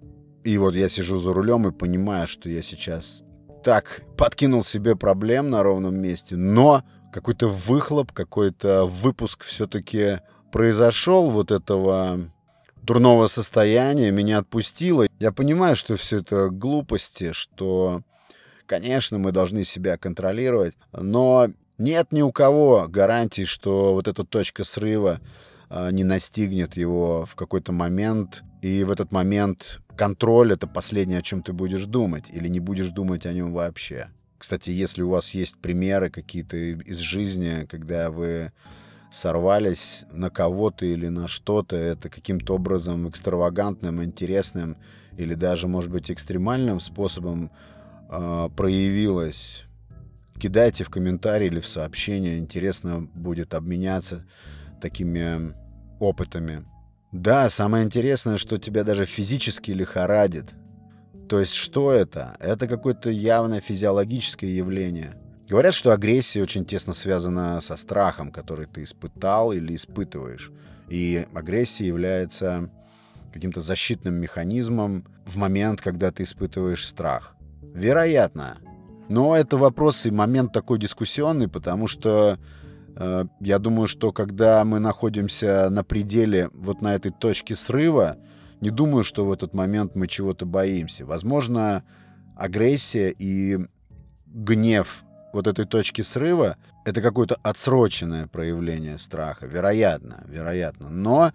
И 0.44 0.58
вот 0.58 0.74
я 0.74 0.88
сижу 0.88 1.18
за 1.18 1.32
рулем 1.32 1.66
и 1.66 1.72
понимаю, 1.72 2.28
что 2.28 2.48
я 2.48 2.62
сейчас 2.62 3.24
так 3.64 4.02
подкинул 4.16 4.62
себе 4.62 4.94
проблем 4.94 5.50
на 5.50 5.64
ровном 5.64 5.98
месте, 5.98 6.36
но 6.36 6.84
какой-то 7.12 7.48
выхлоп, 7.48 8.12
какой-то 8.12 8.86
выпуск 8.86 9.42
все-таки 9.42 10.20
произошел 10.52 11.30
вот 11.30 11.50
этого 11.50 12.30
дурного 12.86 13.26
состояния, 13.26 14.10
меня 14.10 14.38
отпустило. 14.38 15.06
Я 15.18 15.32
понимаю, 15.32 15.76
что 15.76 15.96
все 15.96 16.18
это 16.18 16.48
глупости, 16.48 17.32
что, 17.32 18.02
конечно, 18.66 19.18
мы 19.18 19.32
должны 19.32 19.64
себя 19.64 19.98
контролировать, 19.98 20.74
но 20.92 21.48
нет 21.78 22.12
ни 22.12 22.22
у 22.22 22.32
кого 22.32 22.86
гарантии, 22.88 23.44
что 23.44 23.92
вот 23.92 24.08
эта 24.08 24.24
точка 24.24 24.64
срыва 24.64 25.20
а, 25.68 25.90
не 25.90 26.04
настигнет 26.04 26.76
его 26.76 27.26
в 27.26 27.34
какой-то 27.34 27.72
момент, 27.72 28.42
и 28.62 28.84
в 28.84 28.90
этот 28.90 29.12
момент 29.12 29.80
контроль— 29.96 30.52
это 30.54 30.66
последнее, 30.66 31.18
о 31.18 31.22
чем 31.22 31.42
ты 31.42 31.52
будешь 31.52 31.84
думать, 31.84 32.30
или 32.32 32.48
не 32.48 32.60
будешь 32.60 32.88
думать 32.88 33.26
о 33.26 33.32
нем 33.32 33.52
вообще. 33.52 34.08
Кстати, 34.38 34.70
если 34.70 35.02
у 35.02 35.08
вас 35.10 35.34
есть 35.34 35.58
примеры 35.58 36.10
какие-то 36.10 36.56
из 36.56 36.98
жизни, 36.98 37.66
когда 37.68 38.10
вы 38.10 38.52
сорвались 39.10 40.04
на 40.10 40.30
кого-то 40.30 40.86
или 40.86 41.08
на 41.08 41.28
что-то, 41.28 41.76
это 41.76 42.08
каким-то 42.08 42.54
образом 42.54 43.08
экстравагантным, 43.08 44.02
интересным 44.02 44.76
или 45.16 45.34
даже, 45.34 45.68
может 45.68 45.90
быть, 45.90 46.10
экстремальным 46.10 46.80
способом 46.80 47.50
э, 48.10 48.48
проявилось, 48.56 49.64
кидайте 50.38 50.84
в 50.84 50.90
комментарии 50.90 51.46
или 51.46 51.60
в 51.60 51.66
сообщения. 51.66 52.38
Интересно 52.38 53.08
будет 53.14 53.54
обменяться 53.54 54.24
такими 54.80 55.54
опытами. 55.98 56.64
Да, 57.12 57.48
самое 57.48 57.84
интересное, 57.84 58.36
что 58.36 58.58
тебя 58.58 58.84
даже 58.84 59.06
физически 59.06 59.70
лихорадит. 59.70 60.54
То 61.28 61.40
есть 61.40 61.54
что 61.54 61.92
это? 61.92 62.36
Это 62.40 62.68
какое-то 62.68 63.10
явное 63.10 63.60
физиологическое 63.60 64.50
явление. 64.50 65.16
Говорят, 65.48 65.74
что 65.74 65.92
агрессия 65.92 66.42
очень 66.42 66.64
тесно 66.64 66.92
связана 66.92 67.60
со 67.60 67.76
страхом, 67.76 68.32
который 68.32 68.66
ты 68.66 68.82
испытал 68.82 69.52
или 69.52 69.76
испытываешь. 69.76 70.50
И 70.88 71.24
агрессия 71.34 71.86
является 71.86 72.68
каким-то 73.32 73.60
защитным 73.60 74.14
механизмом 74.14 75.04
в 75.24 75.36
момент, 75.36 75.80
когда 75.80 76.10
ты 76.10 76.24
испытываешь 76.24 76.86
страх. 76.86 77.36
Вероятно. 77.74 78.58
Но 79.08 79.36
это 79.36 79.56
вопрос 79.56 80.04
и 80.06 80.10
момент 80.10 80.52
такой 80.52 80.80
дискуссионный, 80.80 81.46
потому 81.46 81.86
что 81.86 82.38
э, 82.96 83.24
я 83.40 83.58
думаю, 83.60 83.86
что 83.86 84.10
когда 84.10 84.64
мы 84.64 84.80
находимся 84.80 85.70
на 85.70 85.84
пределе, 85.84 86.50
вот 86.54 86.82
на 86.82 86.94
этой 86.96 87.12
точке 87.12 87.54
срыва, 87.54 88.16
не 88.60 88.70
думаю, 88.70 89.04
что 89.04 89.24
в 89.24 89.30
этот 89.30 89.54
момент 89.54 89.94
мы 89.94 90.08
чего-то 90.08 90.44
боимся. 90.44 91.06
Возможно, 91.06 91.84
агрессия 92.34 93.14
и 93.16 93.58
гнев 94.26 95.04
вот 95.36 95.46
этой 95.46 95.66
точки 95.66 96.00
срыва— 96.00 96.56
это 96.86 97.02
какое-то 97.02 97.36
отсроченное 97.42 98.26
проявление 98.26 98.98
страха. 98.98 99.46
Вероятно, 99.46 100.24
вероятно. 100.26 100.88
Но 100.88 101.32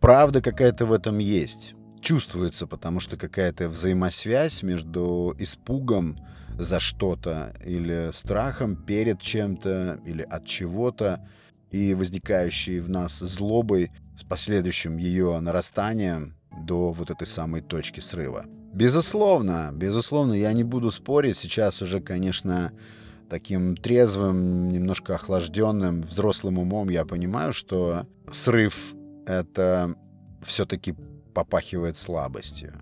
правда 0.00 0.42
какая-то 0.42 0.86
в 0.86 0.92
этом 0.92 1.18
есть. 1.18 1.74
Чувствуется, 2.00 2.66
потому 2.66 2.98
что 2.98 3.16
какая-то 3.16 3.68
взаимосвязь 3.68 4.64
между 4.64 5.36
испугом 5.38 6.18
за 6.58 6.80
что-то 6.80 7.54
или 7.64 8.10
страхом 8.12 8.74
перед 8.74 9.20
чем-то 9.20 10.00
или 10.04 10.22
от 10.22 10.44
чего-то 10.44 11.24
и 11.70 11.94
возникающей 11.94 12.80
в 12.80 12.90
нас 12.90 13.20
злобой 13.20 13.92
с 14.16 14.24
последующим 14.24 14.96
ее 14.96 15.38
нарастанием 15.38 16.34
до 16.66 16.90
вот 16.90 17.12
этой 17.12 17.28
самой 17.28 17.60
точки 17.62 18.00
срыва. 18.00 18.46
Безусловно, 18.74 19.70
безусловно, 19.72 20.32
я 20.32 20.52
не 20.52 20.64
буду 20.64 20.90
спорить. 20.90 21.36
Сейчас 21.36 21.82
уже, 21.82 22.00
конечно, 22.00 22.72
таким 23.32 23.78
трезвым, 23.78 24.68
немножко 24.68 25.14
охлажденным, 25.14 26.02
взрослым 26.02 26.58
умом 26.58 26.90
я 26.90 27.06
понимаю, 27.06 27.54
что 27.54 28.06
срыв— 28.30 28.94
это 29.26 29.94
все-таки 30.42 30.94
попахивает 31.32 31.96
слабостью. 31.96 32.74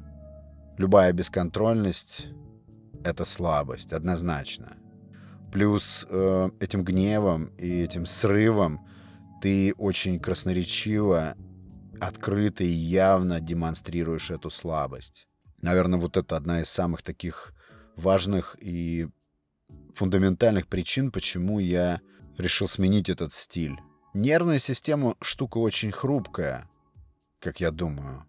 Любая 0.76 1.12
бесконтрольность— 1.12 2.30
это 3.04 3.25
слабость, 3.25 3.92
однозначно. 3.92 4.73
Плюс 5.52 6.04
э, 6.11 6.50
этим 6.59 6.83
гневом 6.83 7.52
и 7.57 7.83
этим 7.83 8.04
срывом 8.04 8.80
ты 9.40 9.73
очень 9.78 10.19
красноречиво, 10.19 11.37
открыто 12.00 12.64
и 12.64 12.71
явно 12.71 13.38
демонстрируешь 13.40 14.33
эту 14.33 14.50
слабость. 14.50 15.28
Наверное, 15.62 16.00
вот 16.00 16.16
это 16.16 16.37
одна 16.37 16.61
из 16.61 16.69
самых 16.71 17.02
таких 17.02 17.54
важных 17.95 18.57
и 18.61 19.07
фундаментальных 19.94 20.66
причин, 20.66 21.11
почему 21.11 21.59
я 21.59 22.00
решил 22.38 22.68
сменить 22.68 23.09
этот 23.09 23.32
стиль. 23.32 23.78
Нервная 24.14 24.59
система 24.59 25.14
штука 25.20 25.59
очень 25.59 25.92
хрупкая, 25.92 26.68
как 27.38 27.61
я 27.61 27.70
думаю. 27.70 28.25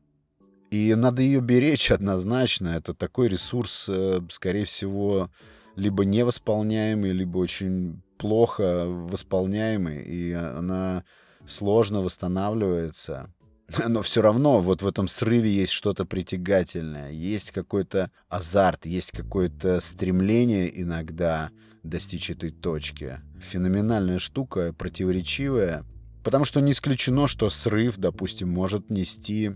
И 0.70 0.94
надо 0.96 1.22
ее 1.22 1.42
беречь 1.42 1.92
однозначно. 1.92 2.70
Это 2.70 2.94
такой 2.94 3.28
ресурс, 3.28 3.88
э, 3.90 4.22
скорее 4.30 4.66
всего, 4.66 5.30
либо 5.76 6.06
невосполняемый, 6.06 7.12
либо 7.12 7.40
очень 7.40 8.02
плохо 8.18 8.86
восполняемый, 8.86 10.04
и 10.04 10.32
она 10.32 11.04
сложно 11.48 12.02
восстанавливается. 12.02 13.34
Но 13.88 14.02
все 14.02 14.22
равно 14.22 14.60
вот 14.60 14.82
в 14.82 14.88
этом 14.88 15.08
срыве 15.08 15.52
есть 15.52 15.72
что-то 15.72 16.06
притягательное, 16.06 17.12
есть 17.12 17.52
какой-то 17.52 18.12
азарт, 18.30 18.86
есть 18.86 19.12
какое-то 19.12 19.80
стремление 19.80 20.82
иногда 20.82 21.52
достичь 21.84 22.30
этой 22.30 22.52
точки. 22.52 23.20
Феноменальная 23.40 24.20
штука, 24.20 24.74
противоречивая, 24.74 25.86
потому 26.24 26.46
что 26.46 26.62
не 26.62 26.74
исключено, 26.74 27.28
что 27.28 27.50
срыв, 27.50 27.98
допустим, 27.98 28.50
может 28.50 28.90
нести 28.90 29.52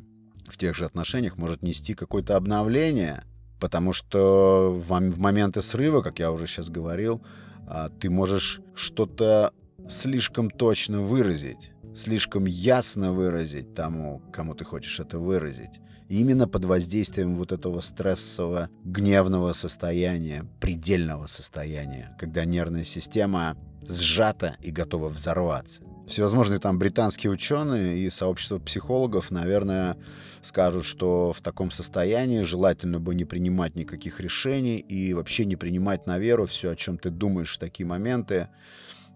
в 0.47 0.57
тех 0.57 0.75
же 0.75 0.85
отношениях, 0.85 1.37
может 1.37 1.61
нести 1.61 1.93
какое-то 1.93 2.35
обновление, 2.35 3.23
потому 3.59 3.93
что 3.93 4.71
в 4.75 4.89
моменты 5.17 5.61
срыва, 5.61 6.01
как 6.01 6.19
я 6.19 6.31
уже 6.31 6.47
сейчас 6.47 6.69
говорил, 6.69 7.21
а, 7.67 7.89
ты 7.89 8.09
можешь 8.09 8.61
что-то 8.75 9.53
слишком 9.89 10.49
точно 10.49 11.01
выразить, 11.01 11.71
слишком 11.95 12.45
ясно 12.45 13.13
выразить 13.13 13.73
тому, 13.73 14.21
кому 14.31 14.53
ты 14.53 14.65
хочешь 14.65 14.99
это 14.99 15.17
выразить. 15.17 15.79
Именно 16.07 16.47
под 16.47 16.65
воздействием 16.65 17.35
вот 17.35 17.51
этого 17.51 17.81
стрессового, 17.81 18.69
гневного 18.83 19.53
состояния, 19.53 20.45
предельного 20.59 21.25
состояния, 21.25 22.15
когда 22.19 22.45
нервная 22.45 22.83
система 22.83 23.57
сжата 23.87 24.55
и 24.61 24.71
готова 24.71 25.09
взорваться. 25.09 25.81
Всевозможные 26.07 26.59
там 26.59 26.77
британские 26.77 27.31
ученые 27.31 27.97
и 27.97 28.11
сообщество 28.11 28.59
психологов, 28.59 29.31
наверное, 29.31 29.97
скажут, 30.43 30.85
что 30.85 31.33
в 31.33 31.41
таком 31.41 31.71
состоянии 31.71 32.43
желательно 32.43 32.99
бы 32.99 33.15
не 33.15 33.25
принимать 33.25 33.75
никаких 33.75 34.19
решений 34.19 34.77
и 34.77 35.15
вообще 35.15 35.45
не 35.45 35.55
принимать 35.55 36.05
на 36.05 36.19
веру 36.19 36.45
все, 36.45 36.71
о 36.71 36.75
чем 36.75 36.99
ты 36.99 37.09
думаешь 37.09 37.55
в 37.55 37.59
такие 37.59 37.87
моменты, 37.87 38.49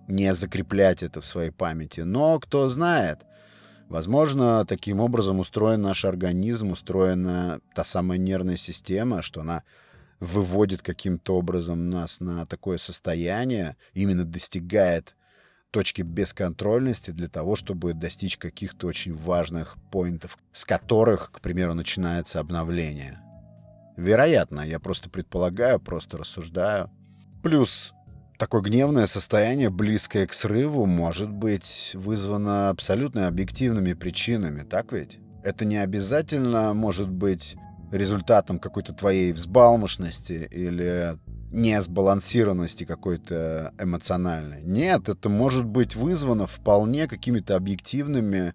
не 0.09 0.33
закреплять 0.33 1.03
это 1.03 1.21
в 1.21 1.25
своей 1.25 1.51
памяти. 1.51 2.01
Но 2.01 2.39
кто 2.39 2.67
знает, 2.67 3.19
возможно, 3.87 4.65
таким 4.65 4.99
образом 4.99 5.39
устроен 5.39 5.81
наш 5.81 6.03
организм, 6.05 6.71
устроена 6.71 7.61
та 7.73 7.83
самая 7.83 8.17
нервная 8.17 8.57
система, 8.57 9.21
что 9.21 9.41
она 9.41 9.63
выводит 10.19 10.81
каким-то 10.81 11.37
образом 11.37 11.89
нас 11.89 12.19
на 12.19 12.45
такое 12.45 12.77
состояние, 12.77 13.77
именно 13.93 14.25
достигает 14.25 15.15
точки 15.71 16.01
бесконтрольности 16.01 17.11
для 17.11 17.27
того, 17.27 17.55
чтобы 17.55 17.93
достичь 17.93 18.37
каких-то 18.37 18.87
очень 18.87 19.13
важных 19.13 19.77
поинтов, 19.91 20.37
с 20.51 20.65
которых, 20.65 21.31
к 21.31 21.41
примеру, 21.41 21.73
начинается 21.73 22.39
обновление. 22.39 23.21
Вероятно, 23.95 24.61
я 24.61 24.79
просто 24.79 25.09
предполагаю, 25.09 25.79
просто 25.79 26.17
рассуждаю. 26.17 26.89
Плюс 27.43 27.93
такое 28.39 28.61
гневное 28.61 29.05
состояние, 29.05 29.69
близкое 29.69 30.25
к 30.25 30.33
срыву, 30.33 30.85
может 30.85 31.29
быть 31.29 31.91
вызвано 31.93 32.69
абсолютно 32.69 33.27
объективными 33.27 33.93
причинами, 33.93 34.63
так 34.63 34.93
ведь? 34.93 35.19
Это 35.43 35.65
не 35.65 35.77
обязательно 35.77 36.73
может 36.73 37.09
быть 37.09 37.55
результатом 37.91 38.59
какой-то 38.59 38.93
твоей 38.93 39.33
взбалмошности 39.33 40.47
или 40.51 41.17
несбалансированности 41.51 42.85
какой-то 42.85 43.73
эмоциональной. 43.79 44.61
Нет, 44.63 45.09
это 45.09 45.27
может 45.29 45.65
быть 45.65 45.95
вызвано 45.95 46.47
вполне 46.47 47.07
какими-то 47.07 47.55
объективными 47.55 48.53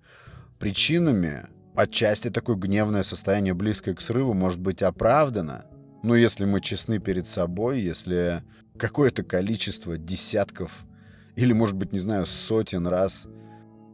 причинами. 0.58 1.46
Отчасти 1.74 2.30
такое 2.30 2.56
гневное 2.56 3.02
состояние, 3.02 3.52
близкое 3.52 3.94
к 3.94 4.00
срыву, 4.00 4.32
может 4.32 4.60
быть 4.60 4.82
оправдано. 4.82 5.64
Но 6.04 6.14
если 6.14 6.44
мы 6.44 6.60
честны 6.60 6.98
перед 6.98 7.26
собой, 7.26 7.80
если 7.80 8.42
какое-то 8.76 9.22
количество 9.22 9.96
десятков 9.96 10.84
или, 11.34 11.54
может 11.54 11.76
быть, 11.76 11.92
не 11.92 11.98
знаю, 11.98 12.26
сотен 12.26 12.86
раз 12.86 13.26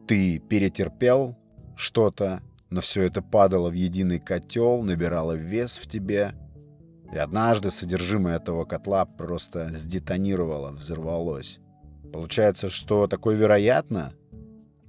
ты 0.09 0.41
перетерпел 0.41 1.39
что-то, 1.77 2.43
но 2.69 2.81
все 2.81 3.03
это 3.03 3.23
падало 3.23 3.71
в 3.71 3.75
единый 3.75 4.19
котел, 4.19 4.83
набирало 4.83 5.35
вес 5.35 5.77
в 5.77 5.87
тебе, 5.87 6.35
и 7.13 7.17
однажды 7.17 7.71
содержимое 7.71 8.39
этого 8.39 8.65
котла 8.65 9.05
просто 9.05 9.71
сдетонировало, 9.73 10.73
взорвалось. 10.73 11.61
Получается, 12.13 12.71
что 12.71 13.07
такое 13.07 13.37
вероятно, 13.37 14.15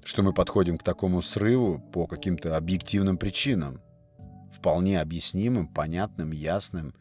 что 0.04 0.24
мы 0.24 0.34
подходим 0.34 0.80
к 0.80 0.84
такому 0.84 1.22
срыву 1.22 1.78
по 1.94 2.08
каким-то 2.08 2.58
объективным 2.58 3.18
причинам. 3.18 3.80
Вполне 4.51 5.00
объяснимым, 5.00 5.68
понятным, 5.68 6.32
ясным. 6.32 6.96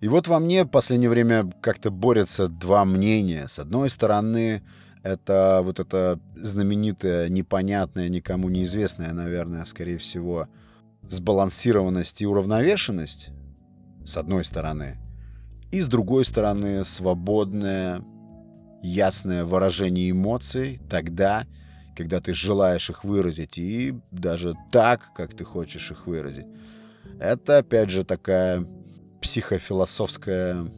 И 0.00 0.08
вот 0.08 0.28
во 0.28 0.38
мне 0.38 0.64
в 0.64 0.68
последнее 0.68 1.08
время 1.08 1.50
как-то 1.60 1.90
борются 1.90 2.48
два 2.48 2.84
мнения. 2.84 3.48
С 3.48 3.58
одной 3.58 3.88
стороны, 3.88 4.62
это 5.02 5.60
вот 5.62 5.80
это 5.80 6.20
знаменитое, 6.34 7.28
непонятное, 7.28 8.08
никому 8.08 8.48
неизвестное, 8.48 9.12
наверное, 9.12 9.64
скорее 9.64 9.98
всего, 9.98 10.48
сбалансированность 11.08 12.20
и 12.20 12.26
уравновешенность, 12.26 13.30
с 14.04 14.16
одной 14.16 14.44
стороны, 14.44 14.98
и 15.70 15.80
с 15.80 15.88
другой 15.88 16.24
стороны, 16.24 16.84
свободное, 16.84 18.04
ясное 18.82 19.44
выражение 19.44 20.10
эмоций 20.10 20.80
тогда, 20.90 21.46
когда 21.96 22.20
ты 22.20 22.34
желаешь 22.34 22.90
их 22.90 23.04
выразить, 23.04 23.58
и 23.58 23.94
даже 24.10 24.54
так, 24.70 25.12
как 25.14 25.34
ты 25.34 25.44
хочешь 25.44 25.90
их 25.90 26.06
выразить. 26.06 26.46
Это, 27.18 27.58
опять 27.58 27.90
же, 27.90 28.04
такая 28.04 28.66
психофилософская 29.20 30.70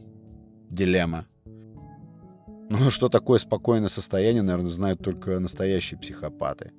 дилемма. 0.69 1.25
Ну, 2.69 2.89
что 2.89 3.09
такое 3.09 3.39
спокойное 3.39 3.89
состояние, 3.89 4.41
наверное, 4.41 4.71
знают 4.71 5.01
только 5.01 5.39
настоящие 5.39 5.99
психопаты. 5.99 6.71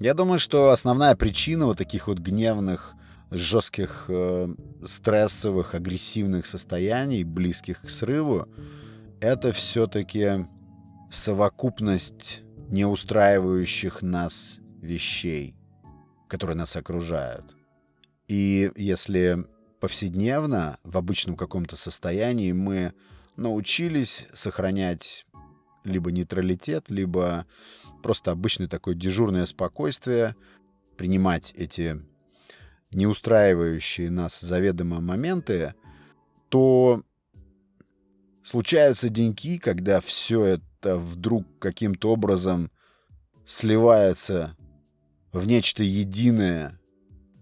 Я 0.00 0.14
думаю, 0.14 0.38
что 0.38 0.70
основная 0.70 1.16
причина 1.16 1.66
вот 1.66 1.78
таких 1.78 2.08
вот 2.08 2.18
гневных, 2.18 2.94
жестких, 3.30 4.06
э, 4.08 4.54
стрессовых, 4.84 5.74
агрессивных 5.74 6.46
состояний, 6.46 7.24
близких 7.24 7.82
к 7.82 7.88
срыву, 7.88 8.46
это 9.20 9.52
все-таки 9.52 10.46
совокупность 11.10 12.42
неустраивающих 12.68 14.02
нас 14.02 14.60
вещей, 14.80 15.56
которые 16.28 16.56
нас 16.56 16.76
окружают. 16.76 17.54
И 18.28 18.70
если 18.76 19.46
повседневно, 19.80 20.78
в 20.84 20.96
обычном 20.96 21.36
каком-то 21.36 21.76
состоянии 21.76 22.52
мы 22.52 22.92
научились 23.36 24.26
сохранять 24.32 25.26
либо 25.84 26.10
нейтралитет, 26.10 26.90
либо 26.90 27.46
просто 28.02 28.30
обычное 28.30 28.68
такое 28.68 28.94
дежурное 28.94 29.46
спокойствие, 29.46 30.36
принимать 30.96 31.52
эти 31.56 32.02
не 32.90 33.06
устраивающие 33.06 34.10
нас 34.10 34.40
заведомо 34.40 35.00
моменты, 35.00 35.74
то 36.48 37.02
случаются 38.42 39.08
деньки, 39.08 39.58
когда 39.58 40.00
все 40.00 40.44
это 40.44 40.96
вдруг 40.96 41.46
каким-то 41.58 42.12
образом 42.12 42.70
сливается 43.44 44.56
в 45.32 45.46
нечто 45.46 45.82
единое, 45.82 46.78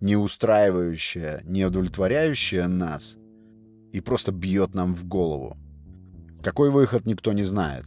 не 0.01 0.17
устраивающее, 0.17 1.41
не 1.45 1.65
удовлетворяющее 1.65 2.67
нас 2.67 3.17
и 3.93 4.01
просто 4.01 4.33
бьет 4.33 4.75
нам 4.75 4.95
в 4.95 5.07
голову. 5.07 5.57
Какой 6.43 6.71
выход, 6.71 7.07
никто 7.07 7.33
не 7.33 7.43
знает. 7.43 7.85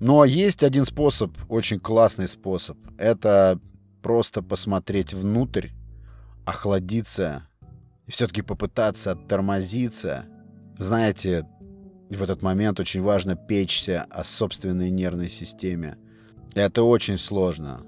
Но 0.00 0.24
есть 0.24 0.62
один 0.62 0.84
способ, 0.84 1.32
очень 1.48 1.80
классный 1.80 2.28
способ. 2.28 2.76
Это 2.98 3.58
просто 4.02 4.42
посмотреть 4.42 5.14
внутрь, 5.14 5.68
охладиться 6.44 7.46
и 8.06 8.10
все-таки 8.10 8.42
попытаться 8.42 9.12
оттормозиться. 9.12 10.26
Знаете, 10.78 11.46
в 12.10 12.22
этот 12.22 12.42
момент 12.42 12.80
очень 12.80 13.00
важно 13.00 13.36
печься 13.36 14.06
о 14.10 14.24
собственной 14.24 14.90
нервной 14.90 15.30
системе. 15.30 15.96
Это 16.54 16.82
очень 16.82 17.18
сложно. 17.18 17.82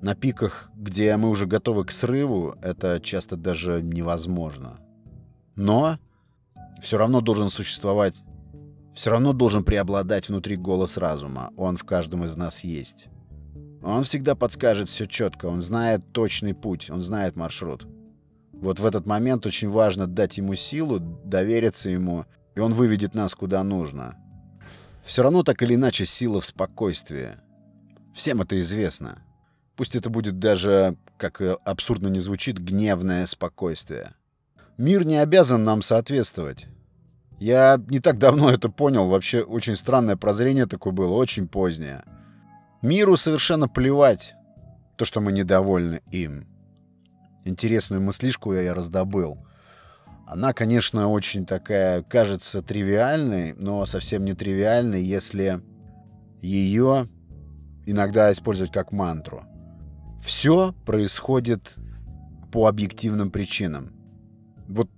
На 0.00 0.14
пиках, 0.14 0.70
где 0.76 1.16
мы 1.16 1.28
уже 1.28 1.46
готовы 1.46 1.84
к 1.84 1.90
срыву, 1.90 2.54
это 2.62 3.00
часто 3.00 3.36
даже 3.36 3.82
невозможно. 3.82 4.78
Но 5.56 5.98
все 6.80 6.98
равно 6.98 7.20
должен 7.20 7.50
существовать, 7.50 8.14
все 8.94 9.10
равно 9.10 9.32
должен 9.32 9.64
преобладать 9.64 10.28
внутри 10.28 10.56
голос 10.56 10.96
разума. 10.96 11.50
Он 11.56 11.76
в 11.76 11.84
каждом 11.84 12.24
из 12.24 12.36
нас 12.36 12.62
есть. 12.62 13.08
Он 13.82 14.04
всегда 14.04 14.36
подскажет 14.36 14.88
все 14.88 15.06
четко, 15.06 15.46
он 15.46 15.60
знает 15.60 16.12
точный 16.12 16.54
путь, 16.54 16.90
он 16.90 17.00
знает 17.00 17.34
маршрут. 17.34 17.86
Вот 18.52 18.78
в 18.78 18.86
этот 18.86 19.06
момент 19.06 19.46
очень 19.46 19.68
важно 19.68 20.06
дать 20.06 20.38
ему 20.38 20.54
силу, 20.54 20.98
довериться 20.98 21.90
ему, 21.90 22.24
и 22.54 22.60
он 22.60 22.72
выведет 22.72 23.14
нас 23.14 23.34
куда 23.34 23.62
нужно. 23.62 24.16
Все 25.04 25.22
равно 25.22 25.42
так 25.42 25.62
или 25.62 25.74
иначе 25.74 26.06
сила 26.06 26.40
в 26.40 26.46
спокойствии. 26.46 27.30
Всем 28.14 28.42
это 28.42 28.60
известно. 28.60 29.22
Пусть 29.78 29.94
это 29.94 30.10
будет 30.10 30.40
даже, 30.40 30.96
как 31.18 31.40
абсурдно 31.40 32.08
не 32.08 32.18
звучит, 32.18 32.58
гневное 32.58 33.26
спокойствие. 33.26 34.14
Мир 34.76 35.06
не 35.06 35.18
обязан 35.18 35.62
нам 35.62 35.82
соответствовать. 35.82 36.66
Я 37.38 37.80
не 37.86 38.00
так 38.00 38.18
давно 38.18 38.50
это 38.50 38.70
понял, 38.70 39.08
вообще 39.08 39.42
очень 39.42 39.76
странное 39.76 40.16
прозрение 40.16 40.66
такое 40.66 40.92
было, 40.92 41.12
очень 41.12 41.46
позднее. 41.46 42.02
Миру 42.82 43.16
совершенно 43.16 43.68
плевать 43.68 44.34
то, 44.96 45.04
что 45.04 45.20
мы 45.20 45.30
недовольны 45.30 46.02
им. 46.10 46.48
Интересную 47.44 48.02
мыслишку 48.02 48.52
я 48.54 48.74
раздобыл. 48.74 49.46
Она, 50.26 50.54
конечно, 50.54 51.08
очень 51.08 51.46
такая, 51.46 52.02
кажется 52.02 52.62
тривиальной, 52.62 53.52
но 53.52 53.86
совсем 53.86 54.24
не 54.24 54.34
тривиальной, 54.34 55.04
если 55.04 55.62
ее 56.42 57.08
иногда 57.86 58.32
использовать 58.32 58.72
как 58.72 58.90
мантру. 58.90 59.44
Все 60.20 60.74
происходит 60.84 61.74
по 62.52 62.66
объективным 62.66 63.30
причинам. 63.30 63.92
Вот 64.68 64.90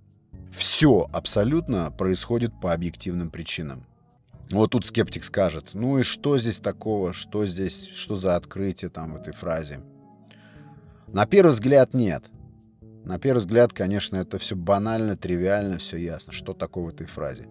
все 0.51 1.09
абсолютно 1.13 1.91
происходит 1.91 2.53
по 2.61 2.73
объективным 2.73 3.31
причинам. 3.31 3.87
Вот 4.51 4.73
тут 4.73 4.85
скептик 4.85 5.25
скажет, 5.25 5.71
ну 5.75 5.99
и 5.99 6.03
что 6.03 6.39
здесь 6.39 6.59
такого, 6.59 7.13
что 7.13 7.47
здесь, 7.47 7.89
что 7.89 8.17
за 8.17 8.35
открытие 8.35 8.91
там 8.91 9.13
в 9.13 9.17
этой 9.17 9.33
фразе? 9.33 9.81
На 11.07 11.27
первый 11.27 11.51
взгляд 11.51 11.95
нет. 11.95 12.25
На 13.05 13.19
первый 13.19 13.39
взгляд, 13.39 13.73
конечно, 13.73 14.17
это 14.17 14.39
все 14.39 14.57
банально, 14.57 15.17
тривиально, 15.17 15.79
все 15.79 15.97
ясно, 15.97 16.33
что 16.33 16.53
такое 16.53 16.85
в 16.85 16.89
этой 16.89 17.07
фразе. 17.07 17.49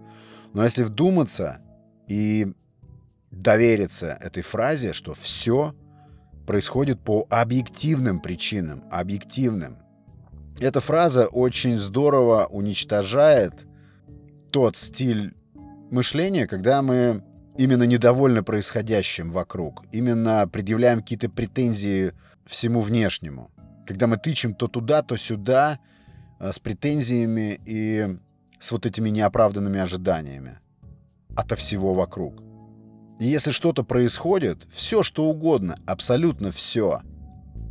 Но 0.54 0.64
если 0.64 0.84
вдуматься 0.84 1.62
и 2.08 2.54
довериться 3.32 4.18
этой 4.20 4.44
фразе, 4.44 4.94
что 4.94 5.14
все 5.14 5.76
происходит 6.50 7.00
по 7.00 7.28
объективным 7.30 8.20
причинам, 8.20 8.84
объективным. 8.90 9.78
Эта 10.60 10.80
фраза 10.80 11.28
очень 11.28 11.78
здорово 11.78 12.48
уничтожает 12.50 13.68
тот 14.52 14.76
стиль 14.76 15.36
мышления, 15.92 16.48
когда 16.48 16.82
мы 16.82 17.24
именно 17.56 17.84
недовольны 17.84 18.42
происходящим 18.42 19.30
вокруг, 19.30 19.84
именно 19.92 20.50
предъявляем 20.52 21.02
какие-то 21.02 21.30
претензии 21.30 22.14
всему 22.48 22.82
внешнему. 22.82 23.52
Когда 23.86 24.08
мы 24.08 24.18
тычем 24.18 24.56
то 24.56 24.68
туда, 24.68 25.04
то 25.04 25.18
сюда 25.18 25.78
э, 26.40 26.52
с 26.52 26.58
претензиями 26.58 27.62
и 27.64 28.18
с 28.60 28.72
вот 28.72 28.88
этими 28.88 29.10
неоправданными 29.10 29.80
ожиданиями 29.80 30.58
ото 31.36 31.56
всего 31.56 31.94
вокруг. 31.94 32.49
Если 33.20 33.52
что-то 33.52 33.84
происходит, 33.84 34.66
все 34.72 35.04
что 35.04 35.26
угодно, 35.26 35.78
абсолютно 35.86 36.54
все, 36.54 37.02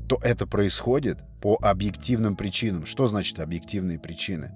то 0.07 0.19
это 0.23 0.47
происходит 0.47 1.19
по 1.41 1.57
объективным 1.63 2.37
причинам. 2.37 2.85
Что 2.85 3.07
значит 3.07 3.41
объективные 3.41 3.99
причины? 3.99 4.53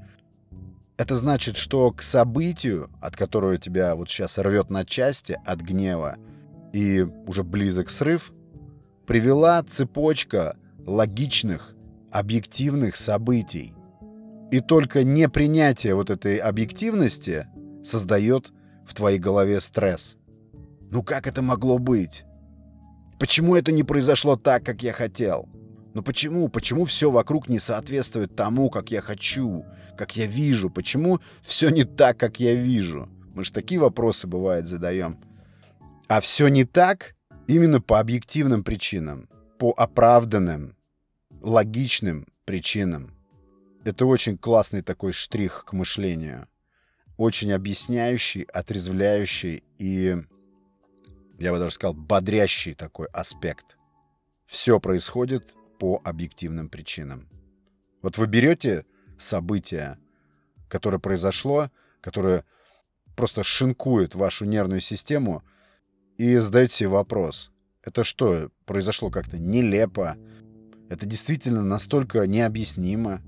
Это 0.99 1.17
значит, 1.17 1.57
что 1.57 1.91
к 1.93 2.03
событию, 2.03 2.91
от 3.01 3.17
которого 3.17 3.57
тебя 3.57 3.95
вот 3.95 4.11
сейчас 4.11 4.37
рвет 4.37 4.69
на 4.69 4.85
части 4.85 5.39
от 5.47 5.63
гнева 5.63 6.17
и 6.75 7.07
уже 7.27 7.43
близок 7.43 7.89
срыв, 7.89 8.31
привела 9.07 9.63
цепочка 9.63 10.57
логичных, 10.87 11.75
объективных 12.11 12.97
событий. 12.97 13.75
И 14.51 14.61
только 14.61 15.05
непринятие 15.05 15.95
вот 15.95 16.11
этой 16.11 16.37
объективности 16.37 17.47
создает 17.83 18.53
в 18.87 18.93
твоей 18.93 19.19
голове 19.19 19.63
стресс. 19.63 20.19
Ну 20.93 21.03
как 21.03 21.27
это 21.27 21.41
могло 21.41 21.79
быть? 21.79 22.25
Почему 23.19 23.57
это 23.57 23.73
не 23.73 23.83
произошло 23.83 24.37
так, 24.37 24.63
как 24.63 24.83
я 24.83 24.93
хотел? 24.93 25.49
Ну 25.95 26.03
почему? 26.03 26.51
Почему 26.51 26.85
все 26.85 27.11
вокруг 27.11 27.49
не 27.49 27.59
соответствует 27.59 28.37
тому, 28.37 28.69
как 28.69 28.91
я 28.91 29.01
хочу, 29.01 29.65
как 29.97 30.17
я 30.17 30.27
вижу? 30.27 30.69
Почему 30.69 31.21
все 31.41 31.71
не 31.71 31.85
так, 31.85 32.19
как 32.19 32.41
я 32.41 32.55
вижу? 32.55 33.09
Мы 33.35 33.43
же 33.43 33.53
такие 33.53 33.81
вопросы, 33.81 34.27
бывает, 34.27 34.69
задаем. 34.69 35.19
А 36.09 36.21
все 36.21 36.49
не 36.49 36.67
так 36.67 37.15
именно 37.47 37.81
по 37.81 37.99
объективным 37.99 38.63
причинам, 38.63 39.31
по 39.59 39.71
оправданным, 39.71 40.77
логичным 41.41 42.27
причинам. 42.45 43.17
Это 43.83 44.05
очень 44.05 44.37
классный 44.37 44.83
такой 44.83 45.15
штрих 45.15 45.65
к 45.65 45.73
мышлению. 45.73 46.49
Очень 47.17 47.53
объясняющий, 47.53 48.43
отрезвляющий 48.43 49.65
и, 49.79 50.19
я 51.43 51.53
бы 51.53 51.59
даже 51.59 51.75
сказал, 51.75 51.95
бодрящий 51.95 52.75
такой 52.75 53.07
аспект. 53.09 53.77
Все 54.47 54.81
происходит 54.81 55.55
по 55.79 56.01
объективным 56.05 56.69
причинам. 56.69 57.29
Вот 58.03 58.19
вы 58.19 58.27
берете 58.27 58.85
событие, 59.19 59.99
которое 60.69 60.99
произошло, 60.99 61.71
которое 62.01 62.45
просто 63.17 63.45
шинкует 63.45 64.15
вашу 64.15 64.45
нервную 64.45 64.81
систему, 64.81 65.43
и 66.19 66.37
задаете 66.37 66.77
себе 66.77 66.89
вопрос. 66.91 67.51
Это 67.83 68.05
что, 68.05 68.51
произошло 68.65 69.11
как-то 69.11 69.39
нелепо? 69.39 70.17
Это 70.89 71.07
действительно 71.07 71.63
настолько 71.63 72.27
необъяснимо? 72.27 73.23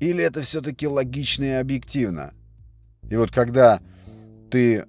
Или 0.00 0.24
это 0.24 0.42
все-таки 0.42 0.86
логично 0.86 1.44
и 1.44 1.50
объективно? 1.50 2.32
И 3.10 3.16
вот 3.16 3.30
когда 3.30 3.80
ты 4.50 4.86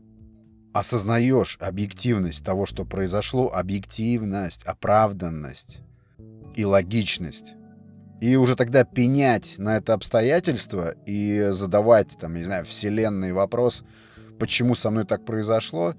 осознаешь 0.75 1.57
объективность 1.61 2.43
того, 2.43 2.65
что 2.65 2.83
произошло, 2.83 3.49
объективность, 3.49 4.61
оправданность, 4.65 5.79
и 6.53 6.65
логичность. 6.65 7.55
И 8.19 8.35
уже 8.35 8.57
тогда 8.57 8.83
пенять 8.83 9.55
на 9.57 9.77
это 9.77 9.93
обстоятельство 9.93 10.95
и 11.05 11.51
задавать, 11.51 12.17
там, 12.19 12.35
не 12.35 12.43
знаю, 12.43 12.65
вселенный 12.65 13.31
вопрос, 13.31 13.85
почему 14.38 14.75
со 14.75 14.91
мной 14.91 15.05
так 15.05 15.23
произошло, 15.23 15.93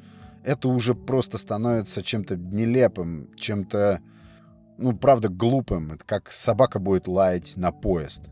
это 0.44 0.68
уже 0.68 0.94
просто 0.94 1.38
становится 1.38 2.02
чем-то 2.02 2.36
нелепым, 2.36 3.30
чем-то, 3.34 4.02
ну, 4.76 4.94
правда, 4.94 5.30
глупым. 5.30 5.92
Это 5.92 6.04
как 6.04 6.30
собака 6.30 6.80
будет 6.80 7.08
лаять 7.08 7.56
на 7.56 7.72
поезд. 7.72 8.24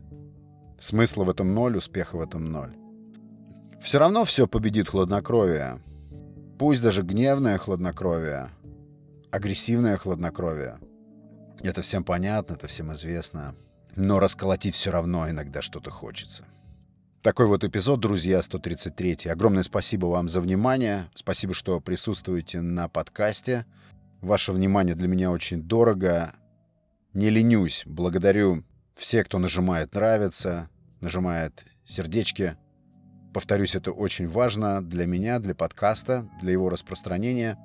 Смысла 0.79 1.23
в 1.23 1.29
этом 1.31 1.55
ноль, 1.55 1.77
успеха 1.77 2.17
в 2.17 2.21
этом 2.21 2.45
ноль. 2.51 2.75
Все 3.81 3.97
равно 3.97 4.25
все 4.25 4.47
победит 4.47 4.89
хладнокровие. 4.89 5.79
Пусть 6.57 6.81
даже 6.81 7.01
гневное 7.01 7.57
хладнокровие, 7.57 8.49
агрессивное 9.29 9.97
хладнокровие— 9.97 10.79
это 11.61 11.81
всем 11.81 12.03
понятно, 12.03 12.53
это 12.53 12.67
всем 12.67 12.93
известно. 12.93 13.55
Но 13.95 14.19
расколотить 14.19 14.75
все 14.75 14.91
равно 14.91 15.29
иногда 15.29 15.61
что-то 15.61 15.89
хочется. 15.89 16.45
Такой 17.21 17.47
вот 17.47 17.63
эпизод, 17.63 17.99
друзья, 17.99 18.41
133. 18.41 19.29
Огромное 19.29 19.63
спасибо 19.63 20.05
вам 20.05 20.29
за 20.29 20.41
внимание. 20.41 21.09
Спасибо, 21.15 21.53
что 21.53 21.81
присутствуете 21.81 22.61
на 22.61 22.87
подкасте. 22.87 23.65
Ваше 24.21 24.51
внимание 24.51 24.95
для 24.95 25.07
меня 25.07 25.31
очень 25.31 25.61
дорого. 25.61 26.35
Не 27.13 27.29
ленюсь. 27.29 27.83
Благодарю 27.85 28.63
всех, 28.95 29.25
кто 29.25 29.39
нажимает 29.39 29.93
«нравится», 29.93 30.69
нажимает 31.01 31.65
сердечки. 31.83 32.57
Повторюсь, 33.35 33.75
это 33.75 33.91
очень 33.91 34.29
важно 34.29 34.81
для 34.81 35.05
меня, 35.05 35.39
для 35.39 35.53
подкаста, 35.53 36.25
для 36.41 36.53
его 36.53 36.69
распространения, 36.69 37.57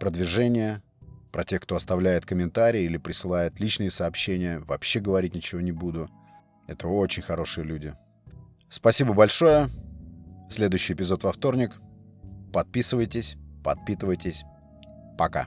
продвижения, 0.00 0.82
про 1.30 1.44
тех, 1.44 1.60
кто 1.60 1.76
оставляет 1.76 2.26
комментарии 2.26 2.82
или 2.82 2.96
присылает 2.96 3.60
личные 3.60 3.92
сообщения, 3.92 4.58
вообще 4.58 4.98
говорить 4.98 5.36
ничего 5.36 5.60
не 5.60 5.70
буду. 5.70 6.10
Это 6.66 6.88
очень 6.88 7.22
хорошие 7.22 7.64
люди. 7.64 7.94
Спасибо 8.68 9.12
большое. 9.12 9.70
Следующий 10.50 10.94
эпизод 10.94 11.22
во 11.22 11.30
вторник. 11.30 11.80
Подписывайтесь, 12.52 13.36
подпитывайтесь. 13.62 14.42
Пока. 15.16 15.46